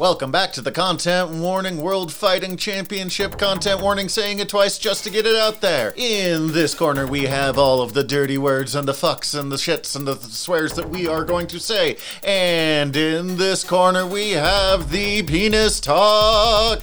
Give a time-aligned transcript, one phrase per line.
[0.00, 3.36] Welcome back to the Content Warning World Fighting Championship.
[3.36, 5.92] Content warning saying it twice just to get it out there.
[5.94, 9.56] In this corner, we have all of the dirty words and the fucks and the
[9.56, 11.98] shits and the swears that we are going to say.
[12.24, 16.80] And in this corner, we have the penis talk.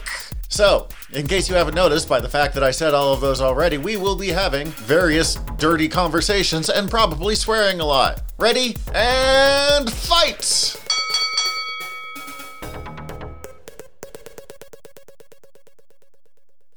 [0.48, 3.42] So, in case you haven't noticed by the fact that I said all of those
[3.42, 8.22] already, we will be having various dirty conversations and probably swearing a lot.
[8.38, 8.78] Ready?
[8.94, 10.78] And fight!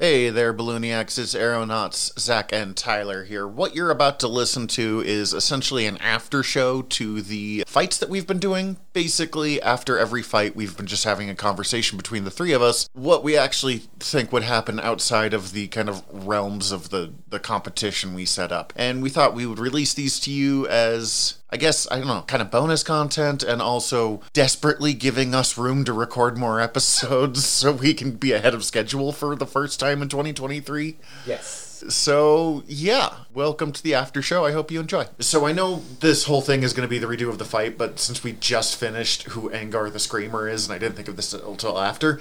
[0.01, 1.19] Hey there, Ballooniacs.
[1.19, 3.47] It's Aeronauts, Zach and Tyler here.
[3.47, 8.09] What you're about to listen to is essentially an after show to the fights that
[8.09, 8.79] we've been doing.
[8.95, 12.89] Basically, after every fight, we've been just having a conversation between the three of us.
[12.95, 17.39] What we actually think would happen outside of the kind of realms of the, the
[17.39, 18.73] competition we set up.
[18.77, 22.23] And we thought we would release these to you as I guess, I don't know,
[22.23, 27.73] kind of bonus content and also desperately giving us room to record more episodes so
[27.73, 30.97] we can be ahead of schedule for the first time in 2023.
[31.27, 31.67] Yes.
[31.89, 34.45] So, yeah, welcome to the after show.
[34.45, 35.07] I hope you enjoy.
[35.19, 37.79] So, I know this whole thing is going to be the redo of the fight,
[37.79, 41.17] but since we just finished who Angar the Screamer is, and I didn't think of
[41.17, 42.21] this until after,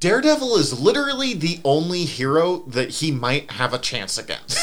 [0.00, 4.58] Daredevil is literally the only hero that he might have a chance against.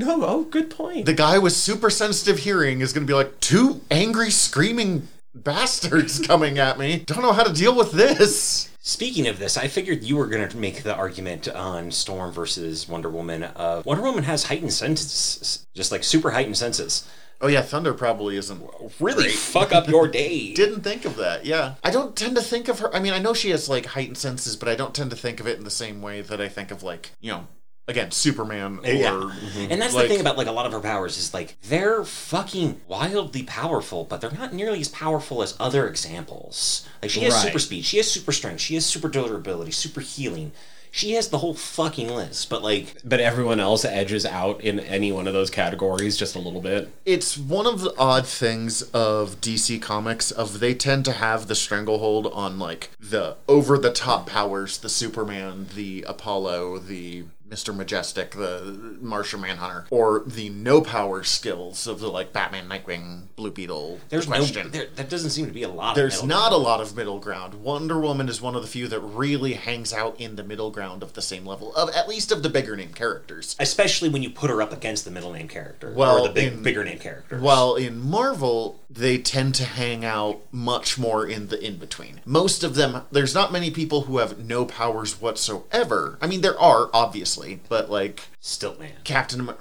[0.00, 1.04] No, oh, good point.
[1.04, 6.18] the guy with super sensitive hearing is going to be like, two angry, screaming bastards
[6.26, 7.00] coming at me.
[7.06, 8.70] Don't know how to deal with this.
[8.80, 12.88] Speaking of this, I figured you were going to make the argument on Storm versus
[12.88, 13.42] Wonder Woman.
[13.44, 17.06] Uh, Wonder Woman has heightened senses, just like super heightened senses.
[17.42, 18.62] Oh, yeah, Thunder probably isn't.
[19.00, 19.34] Really great.
[19.34, 20.52] fuck up your day.
[20.54, 21.74] Didn't think of that, yeah.
[21.84, 22.94] I don't tend to think of her.
[22.94, 25.40] I mean, I know she has, like, heightened senses, but I don't tend to think
[25.40, 27.46] of it in the same way that I think of, like, you know,
[27.88, 28.92] again, Superman or.
[28.92, 29.30] Yeah.
[29.68, 32.04] And that's Like- the thing about like a lot of her powers is like they're
[32.04, 36.84] fucking wildly powerful, but they're not nearly as powerful as other examples.
[37.02, 37.44] Like she has Right.
[37.46, 40.52] super speed, she has super strength, she has super durability, super healing.
[40.92, 45.12] She has the whole fucking list, but like but everyone else edges out in any
[45.12, 46.90] one of those categories just a little bit.
[47.06, 51.54] it's one of the odd things of DC Comics of they tend to have the
[51.54, 57.74] stranglehold on like the over the top powers, the Superman, the Apollo, the Mr.
[57.74, 63.50] Majestic, the Martian Manhunter, or the no power skills of the like Batman, Nightwing, Blue
[63.50, 63.98] Beetle.
[64.08, 64.70] there's no question.
[64.70, 65.94] there, that doesn't seem to be a lot.
[65.96, 67.54] There's not a lot of middle ground.
[67.54, 71.02] Wonder Woman is one of the few that really hangs out in the middle ground
[71.02, 73.56] of the same level of at least of the bigger name characters.
[73.58, 76.52] especially when you put her up against the middle name character Well, or the big
[76.52, 77.40] in- bigger name character.
[77.40, 82.20] Well, in Marvel, they tend to hang out much more in the in between.
[82.24, 86.18] Most of them, there's not many people who have no powers whatsoever.
[86.20, 88.92] I mean, there are, obviously, but like Stilt man.
[89.04, 89.56] Captain Amer-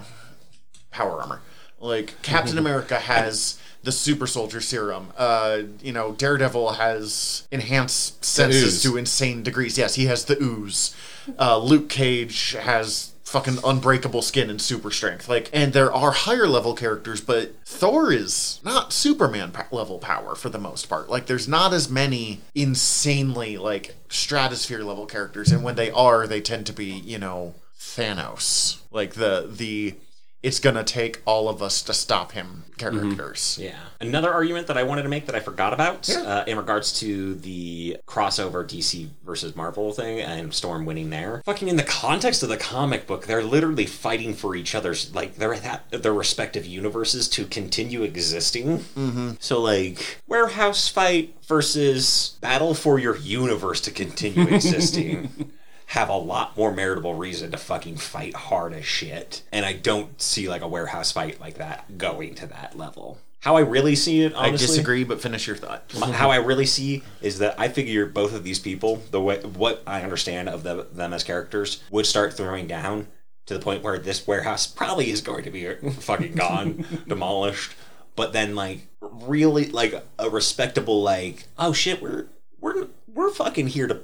[0.92, 1.42] Power Armor.
[1.80, 5.14] Like, Captain America has the super soldier serum.
[5.18, 9.78] Uh, you know, Daredevil has enhanced senses to insane degrees.
[9.78, 10.96] Yes, he has the ooze.
[11.40, 15.30] Uh, Luke Cage has fucking unbreakable skin and super strength.
[15.30, 20.50] Like, and there are higher level characters, but Thor is not Superman level power for
[20.50, 21.10] the most part.
[21.10, 26.42] Like, there's not as many insanely like stratosphere level characters, and when they are, they
[26.42, 28.82] tend to be, you know, Thanos.
[28.92, 29.96] Like the the
[30.42, 33.58] it's gonna take all of us to stop him characters.
[33.62, 33.76] Yeah.
[34.00, 37.36] Another argument that I wanted to make that I forgot about uh, in regards to
[37.36, 41.42] the crossover DC versus Marvel thing and Storm winning there.
[41.46, 45.36] Fucking in the context of the comic book, they're literally fighting for each other's like
[45.36, 45.58] their
[45.92, 48.80] their respective universes to continue existing.
[48.80, 49.32] Mm-hmm.
[49.40, 55.52] So like warehouse fight versus battle for your universe to continue existing.
[55.90, 59.42] have a lot more meritable reason to fucking fight hard as shit.
[59.52, 63.18] And I don't see like a warehouse fight like that going to that level.
[63.40, 65.92] How I really see it, honestly, I disagree, but finish your thought.
[65.94, 69.82] How I really see is that I figure both of these people, the way what
[69.88, 73.08] I understand of the, them as characters, would start throwing down
[73.48, 77.74] to the point where this warehouse probably is going to be fucking gone, demolished.
[78.16, 82.28] But then, like, really, like a respectable, like, oh shit, we're
[82.60, 84.02] we're we're fucking here to,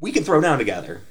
[0.00, 1.02] we can throw down together.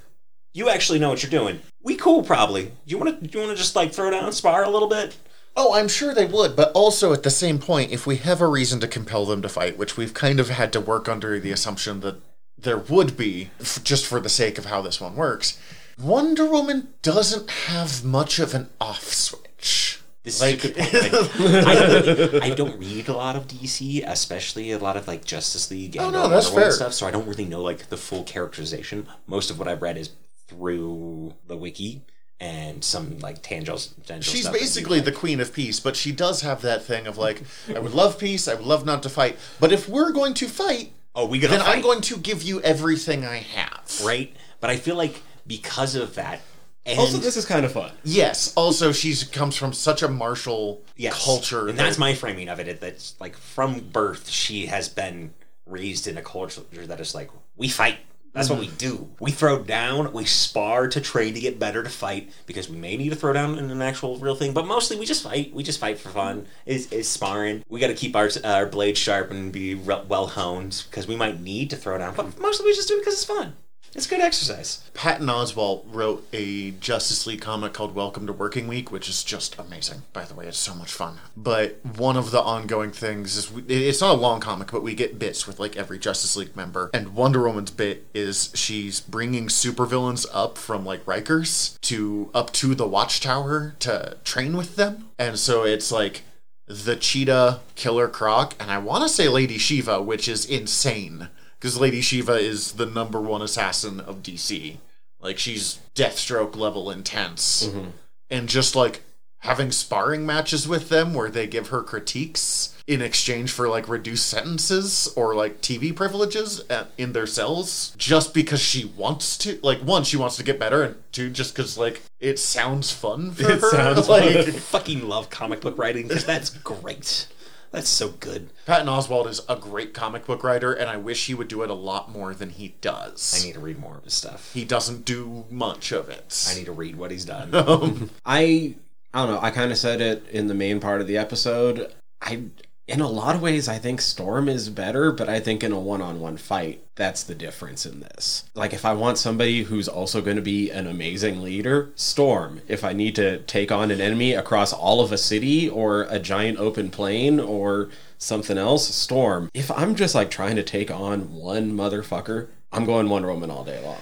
[0.54, 1.62] You actually know what you're doing.
[1.84, 2.72] We cool, probably.
[2.86, 3.30] You want to?
[3.30, 5.16] You want to just like throw down, spar a little bit?
[5.56, 8.48] Oh, I'm sure they would, but also at the same point, if we have a
[8.48, 11.52] reason to compel them to fight, which we've kind of had to work under the
[11.52, 12.22] assumption that
[12.58, 15.60] there would be, f- just for the sake of how this one works,
[16.00, 20.00] Wonder Woman doesn't have much of an off switch.
[20.24, 21.54] This Like- is a good point.
[21.54, 25.08] Like, I, don't really, I don't read a lot of DC, especially a lot of
[25.08, 26.72] like Justice League oh, and Oh, no, Wonder that's Woman fair.
[26.72, 26.94] stuff.
[26.94, 29.08] So I don't really know like the full characterization.
[29.28, 30.12] Most of what I've read is
[30.50, 32.02] through the wiki
[32.40, 33.80] and some like tangible.
[34.06, 37.18] tangible She's stuff basically the queen of peace, but she does have that thing of
[37.18, 37.44] like,
[37.74, 40.48] I would love peace, I would love not to fight, but if we're going to
[40.48, 44.02] fight, oh, we gotta then I'm going to give you everything I have.
[44.04, 44.36] right?
[44.60, 46.42] But I feel like because of that,
[46.86, 47.92] and Also, this is kind of fun.
[48.04, 48.54] Yes.
[48.56, 51.68] Also, she's comes from such a martial yes, culture.
[51.68, 52.68] and that- that's my framing of it.
[52.68, 55.34] it- That's like from birth, she has been
[55.66, 57.98] raised in a culture that is like we fight.
[58.34, 58.72] That's what mm-hmm.
[58.72, 59.10] we do.
[59.20, 62.96] We throw down, we spar to train to get better to fight because we may
[62.96, 65.54] need to throw down in an actual real thing, but mostly we just fight.
[65.54, 66.46] We just fight for fun.
[66.66, 67.64] Is is sparring.
[67.70, 71.16] We got to keep our our blades sharp and be re- well honed because we
[71.16, 73.54] might need to throw down, but mostly we just do it because it's fun.
[73.96, 74.84] It's good exercise.
[74.94, 79.58] Patton Oswalt wrote a Justice League comic called Welcome to Working Week, which is just
[79.58, 80.04] amazing.
[80.14, 81.18] By the way, it's so much fun.
[81.36, 84.94] But one of the ongoing things is we, it's not a long comic, but we
[84.94, 86.92] get bits with like every Justice League member.
[86.94, 92.76] And Wonder Woman's bit is she's bringing supervillains up from like Rikers to up to
[92.76, 95.10] the Watchtower to train with them.
[95.18, 96.22] And so it's like
[96.68, 101.78] the Cheetah, Killer Croc, and I want to say Lady Shiva, which is insane because
[101.78, 104.78] Lady Shiva is the number one assassin of DC.
[105.20, 107.90] Like she's Deathstroke level intense, mm-hmm.
[108.30, 109.02] and just like
[109.40, 114.28] having sparring matches with them where they give her critiques in exchange for like reduced
[114.28, 119.60] sentences or like TV privileges at, in their cells, just because she wants to.
[119.62, 123.32] Like one, she wants to get better, and two, just because like it sounds fun
[123.32, 123.72] for It her.
[123.72, 127.28] sounds like I fucking love comic book writing because that's great.
[127.72, 128.50] That's so good.
[128.66, 131.70] Patton Oswalt is a great comic book writer, and I wish he would do it
[131.70, 133.40] a lot more than he does.
[133.40, 134.52] I need to read more of his stuff.
[134.54, 136.48] he doesn't do much of it.
[136.50, 137.50] I need to read what he's done.
[138.26, 138.76] I
[139.14, 139.40] I don't know.
[139.42, 141.94] I kind of said it in the main part of the episode.
[142.22, 142.44] I
[142.90, 145.80] in a lot of ways I think Storm is better, but I think in a
[145.80, 148.46] one-on-one fight, that's the difference in this.
[148.56, 152.62] Like if I want somebody who's also going to be an amazing leader, Storm.
[152.68, 156.20] If I need to take on an enemy across all of a city or a
[156.20, 159.52] giant open plain or something else, Storm.
[159.54, 163.64] If I'm just like trying to take on one motherfucker, I'm going Wonder Woman all
[163.64, 163.98] day long.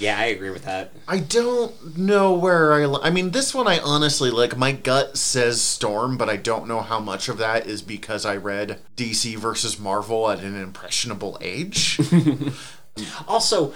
[0.00, 0.92] Yeah, I agree with that.
[1.06, 2.86] I don't know where I.
[2.86, 4.56] li- I mean, this one I honestly like.
[4.56, 8.36] My gut says Storm, but I don't know how much of that is because I
[8.36, 12.00] read DC versus Marvel at an impressionable age.
[13.26, 13.72] Also,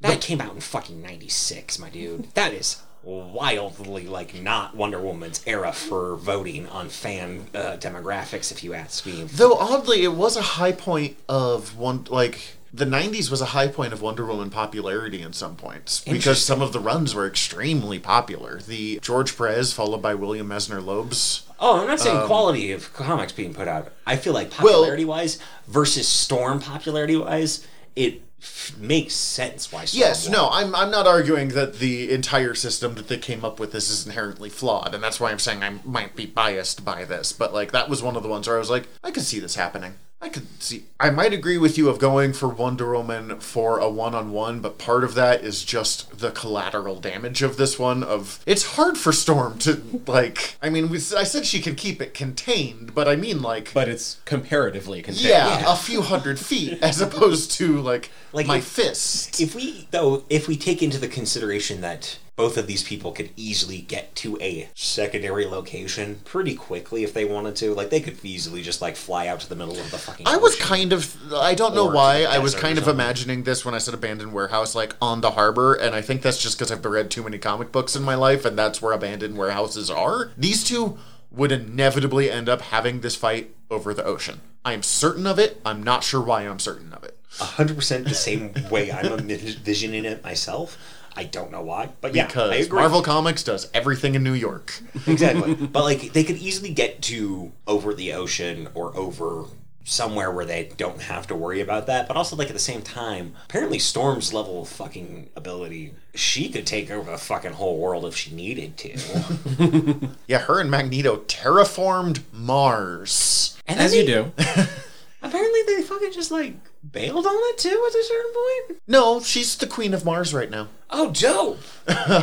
[0.00, 2.32] that came out in fucking 96, my dude.
[2.34, 8.62] That is wildly, like, not Wonder Woman's era for voting on fan uh, demographics, if
[8.62, 9.24] you ask me.
[9.24, 12.57] Though oddly, it was a high point of one like.
[12.72, 16.60] The 90s was a high point of Wonder Woman popularity in some points because some
[16.60, 18.60] of the runs were extremely popular.
[18.60, 23.32] The George Perez, followed by William Messner-Loebs Oh, I'm not Um, saying quality of comics
[23.32, 23.90] being put out.
[24.06, 27.66] I feel like popularity wise versus Storm popularity wise,
[27.96, 30.32] it f- makes sense why Storm Yes, won.
[30.32, 33.90] no, I'm I'm not arguing that the entire system that they came up with this
[33.90, 37.32] is inherently flawed, and that's why I'm saying I might be biased by this.
[37.32, 39.40] But like that was one of the ones where I was like, I could see
[39.40, 39.94] this happening.
[40.20, 40.84] I could see.
[40.98, 45.04] I might agree with you of going for Wonder Woman for a one-on-one, but part
[45.04, 48.02] of that is just the collateral damage of this one.
[48.02, 50.56] Of it's hard for Storm to like.
[50.60, 53.72] I mean, we, I said she can keep it contained, but I mean like.
[53.72, 55.28] But it's comparatively contained.
[55.28, 55.72] yeah, Yeah.
[55.72, 59.40] a few hundred feet as opposed to like, Like my if- fist.
[59.40, 63.30] If we though, if we take into the consideration that both of these people could
[63.34, 68.24] easily get to a secondary location pretty quickly if they wanted to, like they could
[68.24, 70.24] easily just like fly out to the middle of the fucking.
[70.26, 73.74] I was kind of I don't know why I was kind of imagining this when
[73.74, 76.84] I said abandoned warehouse like on the harbor and I think that's just because I've
[76.84, 80.30] read too many comic books in my life and that's where abandoned warehouses are.
[80.38, 80.96] These two
[81.32, 84.40] would inevitably end up having this fight over the ocean.
[84.64, 85.60] I am certain of it.
[85.66, 87.17] I'm not sure why I'm certain of it.
[87.38, 90.78] Hundred percent the same way I'm envisioning it myself.
[91.16, 92.78] I don't know why, but yeah, I Because agree.
[92.80, 94.80] Marvel Comics does everything in New York.
[95.06, 95.54] exactly.
[95.54, 99.44] but like they could easily get to over the ocean or over
[99.84, 102.06] somewhere where they don't have to worry about that.
[102.06, 106.66] But also like at the same time, apparently Storm's level of fucking ability, she could
[106.66, 110.08] take over the fucking whole world if she needed to.
[110.28, 113.58] Yeah, her and Magneto terraformed Mars.
[113.66, 114.32] And As then you do.
[115.22, 116.54] Apparently they fucking just like
[116.88, 118.82] bailed on it too at a certain point.
[118.86, 120.68] No, she's the queen of Mars right now.
[120.90, 121.58] Oh, Joe.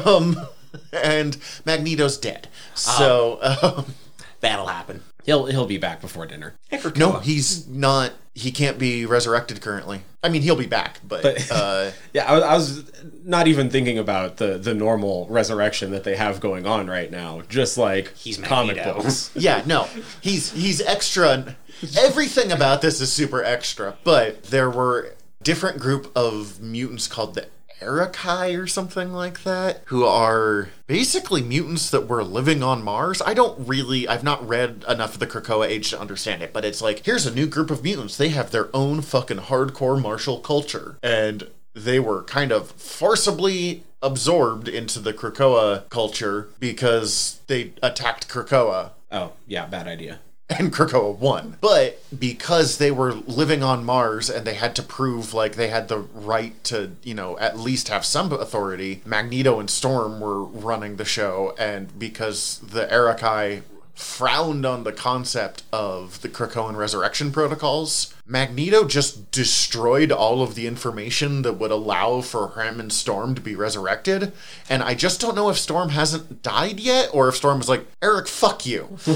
[0.05, 0.39] Um,
[0.91, 2.47] and Magneto's dead.
[2.73, 3.93] So, um,
[4.39, 5.03] That'll happen.
[5.25, 6.53] He'll he'll be back before dinner.
[6.95, 8.13] No, he's not.
[8.33, 10.01] He can't be resurrected currently.
[10.21, 12.91] I mean, he'll be back, but, But- uh, Yeah, I, was- I was
[13.23, 17.41] not even thinking about the the normal resurrection that they have going on right now.
[17.49, 19.01] Just like He's comic Magneto.
[19.03, 19.31] books.
[19.35, 19.87] yeah, no,
[20.21, 21.55] he's he's extra.
[21.97, 23.97] Everything about this is super extra.
[24.03, 27.47] But there were different group of mutants called the
[27.85, 33.21] Arakkii or something like that, who are basically mutants that were living on Mars.
[33.21, 36.65] I don't really, I've not read enough of the Krakoa Age to understand it, but
[36.65, 38.17] it's like, here's a new group of mutants.
[38.17, 40.97] They have their own fucking hardcore martial culture.
[41.01, 48.91] And they were kind of forcibly absorbed into the Krakoa culture because they attacked Krakoa
[49.15, 50.19] Oh, yeah, bad idea.
[50.49, 51.57] and Krakoa won.
[51.59, 55.87] But because they were living on Mars and they had to prove like they had
[55.87, 60.97] the right to, you know, at least have some authority, Magneto and Storm were running
[60.97, 63.63] the show, and because the Arakkii
[63.95, 70.67] frowned on the concept of the Krakoan resurrection protocols, Magneto just destroyed all of the
[70.67, 74.33] information that would allow for him and Storm to be resurrected.
[74.69, 77.85] And I just don't know if Storm hasn't died yet or if Storm was like,
[78.01, 78.97] Erik, fuck you.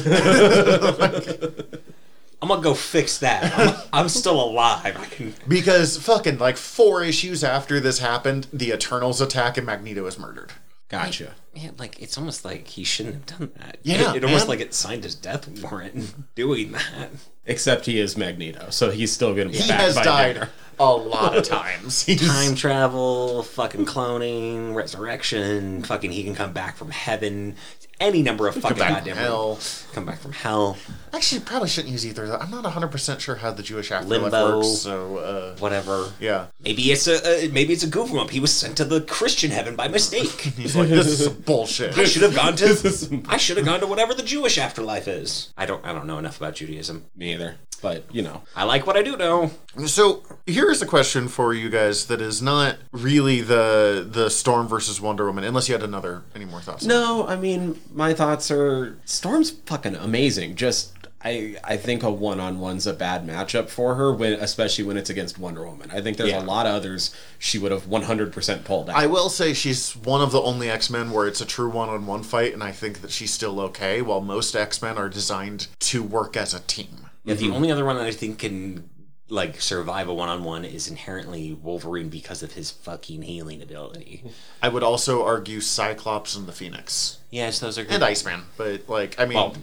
[2.42, 3.52] I'm gonna go fix that.
[3.58, 4.96] I'm, I'm still alive.
[4.98, 5.34] I can.
[5.48, 10.54] Because fucking like four issues after this happened, the Eternals attack and Magneto is murdered.
[10.90, 11.36] Gotcha.
[11.56, 13.78] Man, like it's almost like he shouldn't have done that.
[13.84, 17.10] Yeah, it, it almost like it signed his death warrant doing that.
[17.46, 20.50] Except he is Magneto, so he's still going to be He has by died dinner.
[20.80, 22.06] a lot of times.
[22.28, 27.56] Time travel, fucking cloning, resurrection, fucking he can come back from heaven,
[28.00, 29.60] any number of fucking back goddamn from hell.
[29.94, 30.78] come back from hell,
[31.14, 32.42] Actually, you probably shouldn't use either of that.
[32.42, 34.58] I'm not 100% sure how the Jewish afterlife Limbo.
[34.58, 36.12] works, so, uh, whatever.
[36.20, 36.48] yeah.
[36.64, 38.30] Maybe it's a uh, maybe it's a goof up.
[38.30, 40.30] He was sent to the Christian heaven by mistake.
[40.42, 41.98] He's like, this is some bullshit.
[41.98, 45.52] I should have gone to I should have gone to whatever the Jewish afterlife is.
[45.58, 47.06] I don't I don't know enough about Judaism.
[47.16, 47.56] Me either.
[47.82, 48.42] But, you know.
[48.56, 49.52] I like what I do know.
[49.86, 55.00] So here's a question for you guys that is not really the the Storm versus
[55.00, 56.86] Wonder Woman, unless you had another any more thoughts.
[56.86, 60.56] No, I mean, my thoughts are Storm's fucking amazing.
[60.56, 60.94] Just
[61.24, 64.98] I I think a one on one's a bad matchup for her when especially when
[64.98, 65.90] it's against Wonder Woman.
[65.92, 66.42] I think there's Yeah.
[66.42, 68.96] a lot of others she would have 100% pulled out.
[68.98, 71.90] I will say she's one of the only X Men where it's a true one
[71.90, 75.10] on one fight, and I think that she's still okay, while most X Men are
[75.10, 77.09] designed to work as a team.
[77.30, 77.54] Yeah, the mm-hmm.
[77.54, 78.90] only other one that I think can
[79.30, 84.24] like survive a one on one is inherently Wolverine because of his fucking healing ability.
[84.62, 87.20] I would also argue Cyclops and the Phoenix.
[87.30, 87.96] Yes, those are good.
[87.96, 88.44] And Iceman.
[88.58, 89.56] But, like, I mean, Well-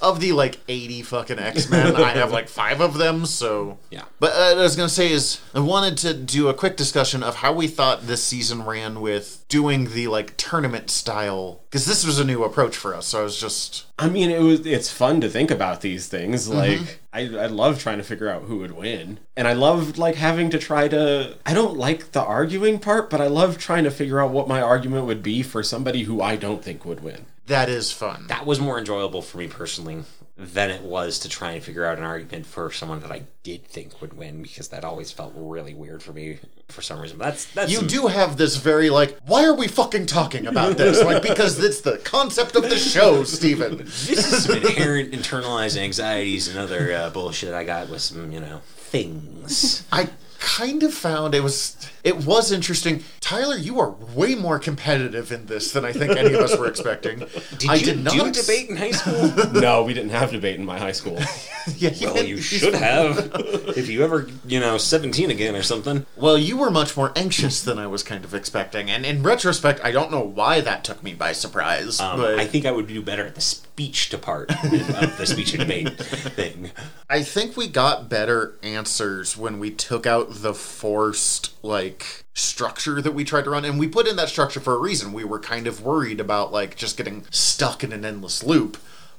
[0.00, 3.78] of the, like, 80 fucking X Men, I have, like, five of them, so.
[3.90, 4.04] Yeah.
[4.18, 7.22] But uh, what I was to say is, I wanted to do a quick discussion
[7.22, 11.60] of how we thought this season ran with doing the, like, tournament style.
[11.70, 13.86] Because this was a new approach for us, so I was just.
[13.98, 16.48] I mean, it was it's fun to think about these things.
[16.48, 19.18] Like I I love trying to figure out who would win.
[19.36, 23.20] And I love like having to try to I don't like the arguing part, but
[23.20, 26.36] I love trying to figure out what my argument would be for somebody who I
[26.36, 27.26] don't think would win.
[27.48, 28.26] That is fun.
[28.28, 30.04] that was more enjoyable for me personally
[30.36, 33.66] than it was to try and figure out an argument for someone that I did
[33.66, 36.38] think would win because that always felt really weird for me
[36.68, 37.18] for some reason.
[37.18, 40.76] That's that's You some- do have this very like, why are we fucking talking about
[40.76, 41.02] this?
[41.08, 43.78] Like because it's the concept of the show, Steven.
[43.78, 48.38] This is some inherent internalized anxieties and other uh, bullshit I got with some, you
[48.40, 49.84] know, things.
[49.90, 53.02] I kind of found it was it was interesting.
[53.20, 56.66] Tyler, you are way more competitive in this than I think any of us were
[56.66, 57.18] expecting.
[57.58, 59.50] Did I you did not do ex- debate in high school?
[59.60, 61.18] no, we didn't have debate in my high school.
[61.76, 63.30] Yeah, he well, did- you should have.
[63.76, 66.06] if you ever, you know, 17 again or something.
[66.16, 69.78] Well, you were much more anxious than I was kind of expecting, and in retrospect,
[69.84, 72.00] I don't know why that took me by surprise.
[72.00, 73.42] Um, but I think I would do better at the
[73.78, 76.72] speech department of the speech and debate thing.
[77.08, 83.12] I think we got better answers when we took out the forced like structure that
[83.12, 85.12] we tried to run and we put in that structure for a reason.
[85.12, 88.78] We were kind of worried about like just getting stuck in an endless loop.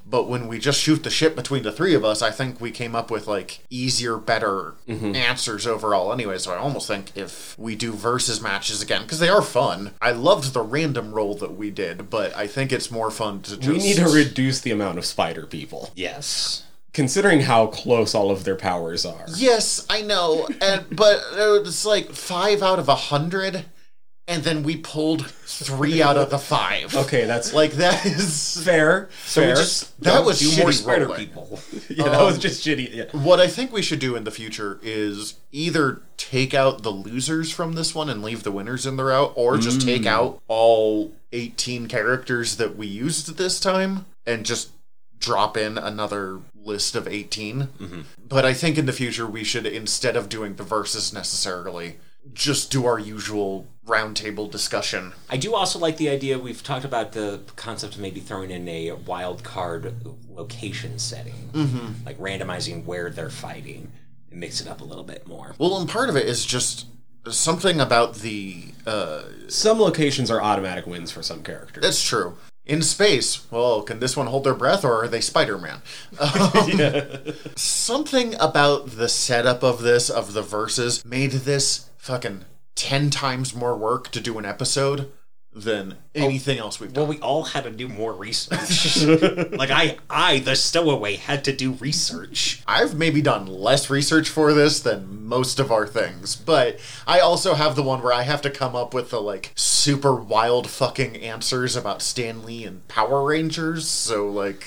[0.09, 2.71] But when we just shoot the shit between the three of us, I think we
[2.71, 5.15] came up with like easier, better mm-hmm.
[5.15, 6.39] answers overall anyway.
[6.39, 9.91] So I almost think if we do versus matches again, because they are fun.
[10.01, 13.57] I loved the random roll that we did, but I think it's more fun to
[13.57, 15.91] just we need to reduce the amount of spider people.
[15.95, 16.65] Yes.
[16.91, 19.25] Considering how close all of their powers are.
[19.35, 23.65] Yes, I know, and but uh, it's like five out of a hundred,
[24.29, 26.95] and then we pulled three out of the five.
[26.95, 29.09] Okay, that's like that is fair.
[29.25, 29.49] So fair.
[29.49, 31.19] we just That was do more spider rolling.
[31.19, 31.59] people.
[31.89, 32.93] yeah, that was um, just shitty.
[32.93, 33.05] Yeah.
[33.11, 37.51] what I think we should do in the future is either take out the losers
[37.51, 40.07] from this one and leave the winners in the route, or just take mm.
[40.07, 44.69] out all eighteen characters that we used this time and just
[45.17, 48.01] drop in another list of 18 mm-hmm.
[48.25, 51.97] but i think in the future we should instead of doing the verses necessarily
[52.33, 57.11] just do our usual roundtable discussion I do also like the idea we've talked about
[57.11, 59.93] the concept of maybe throwing in a wild card
[60.29, 62.05] location setting, mm-hmm.
[62.05, 63.91] like randomizing where they're fighting
[64.31, 65.55] and mix it up a little bit more.
[65.57, 66.85] well and part of it is just
[67.27, 71.83] something about the uh, Some locations are automatic wins for some characters.
[71.83, 72.37] That's true.
[72.65, 75.81] In space, well, can this one hold their breath or are they Spider Man?
[77.55, 82.45] Something about the setup of this, of the verses, made this fucking
[82.79, 85.11] 10 times more work to do an episode
[85.51, 87.03] than oh, anything else we've done.
[87.03, 89.03] Well, we all had to do more research.
[89.51, 92.63] like I, I, the stowaway, had to do research.
[92.65, 97.53] I've maybe done less research for this than most of our things, but I also
[97.53, 101.17] have the one where I have to come up with the like super wild fucking
[101.17, 103.89] answers about Stanley and Power Rangers.
[103.89, 104.65] So like,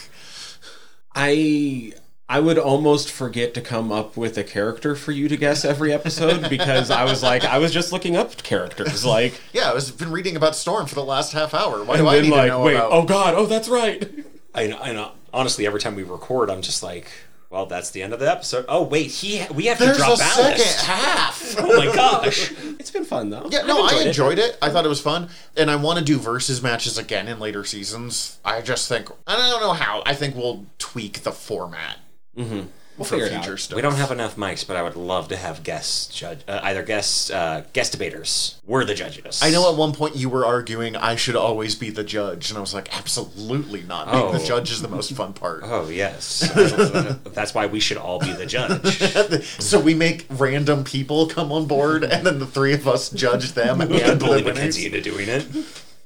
[1.14, 1.94] I
[2.32, 5.92] I would almost forget to come up with a character for you to guess every
[5.92, 9.90] episode because I was like I was just looking up characters like yeah, I was
[9.90, 11.84] been reading about Storm for the last half hour.
[11.84, 12.90] Why do I then need to know wait about?
[12.90, 14.10] oh god oh that's right
[14.54, 15.12] I, I know.
[15.34, 17.10] Honestly, every time we record, I'm just like,
[17.48, 18.64] well, that's the end of the episode.
[18.66, 21.54] Oh wait, he, we have to There's drop a second half.
[21.58, 22.50] Oh my gosh.
[22.78, 24.06] it's been fun though Yeah, no, I enjoyed it.
[24.06, 24.58] enjoyed it.
[24.62, 27.62] I thought it was fun, and I want to do versus matches again in later
[27.62, 28.38] seasons.
[28.42, 30.02] I just think I don't know how.
[30.06, 31.98] I think we'll tweak the format
[32.36, 32.66] mm-hmm.
[32.96, 33.76] we'll for figure it future out stuff.
[33.76, 36.82] We don't have enough mics, but I would love to have guests judge, uh, either
[36.82, 38.60] guest uh, guest debaters.
[38.66, 39.40] We're the judges.
[39.42, 42.58] I know at one point you were arguing I should always be the judge, and
[42.58, 44.10] I was like, absolutely not.
[44.10, 44.32] Being Oh.
[44.32, 45.62] the judge is the most fun part.
[45.72, 46.50] Oh yes,
[47.32, 48.98] that's why we should all be the judge.
[49.58, 53.52] so we make random people come on board, and then the three of us judge
[53.52, 54.58] them and and the bully winners.
[54.58, 55.46] Mackenzie into doing it.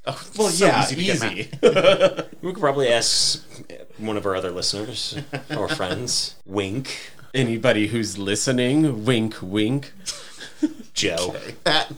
[0.07, 1.51] Oh, well so yeah easy easy.
[2.43, 3.45] We could probably ask
[3.99, 5.19] one of our other listeners
[5.57, 9.93] or friends, Wink, anybody who's listening wink wink
[10.95, 11.35] Joe.
[11.65, 11.93] That-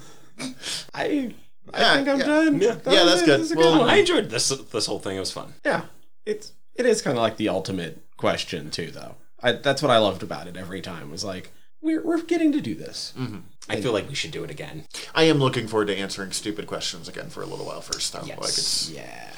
[0.95, 1.35] I
[1.75, 2.25] I Yeah, think I'm yeah.
[2.27, 2.75] done Yeah.
[2.77, 3.27] That Yeah, that's it.
[3.27, 3.41] good.
[3.41, 3.91] This Well, one.
[3.91, 5.17] I enjoyed this this whole thing.
[5.17, 5.55] It was fun.
[5.65, 5.83] yeah
[6.25, 9.99] it's it is kind of like the ultimate question too though I, that's what I
[9.99, 13.39] loved about it every time was like we're we're getting to do this mm-hmm.
[13.71, 14.85] I feel like we should do it again.
[15.15, 18.13] I am looking forward to answering stupid questions again for a little while first.
[18.13, 18.23] Though.
[18.25, 18.39] Yes.
[18.39, 19.31] Like it's Yeah,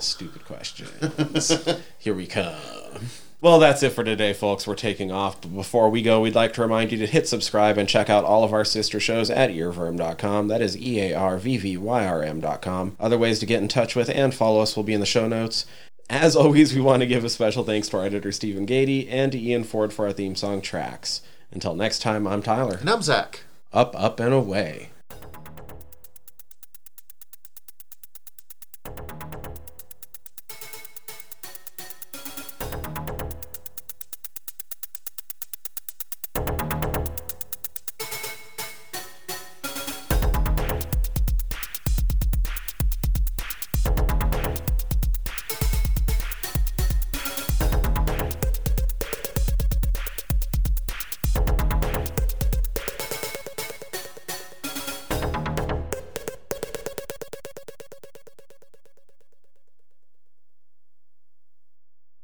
[0.00, 1.52] stupid questions.
[1.98, 2.56] Here we come.
[3.40, 4.66] Well, that's it for today, folks.
[4.66, 5.40] We're taking off.
[5.40, 8.24] But before we go, we'd like to remind you to hit subscribe and check out
[8.24, 10.48] all of our sister shows at earwyrm.com.
[10.48, 12.96] That is E A R V V Y R M.com.
[12.98, 15.28] Other ways to get in touch with and follow us will be in the show
[15.28, 15.66] notes.
[16.08, 19.32] As always, we want to give a special thanks to our editor, Stephen Gady, and
[19.32, 21.20] to Ian Ford for our theme song tracks.
[21.52, 22.76] Until next time, I'm Tyler.
[22.80, 23.44] and I'm Zach.
[23.72, 24.90] Up, up, and away.